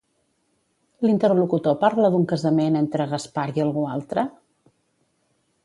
L'interlocutor 1.05 1.75
parla 1.83 2.11
d'un 2.15 2.25
casament 2.33 2.79
entre 2.81 3.07
en 3.07 3.13
Gaspar 3.13 3.47
i 3.61 3.65
algú 3.67 3.87
altre? 3.99 4.27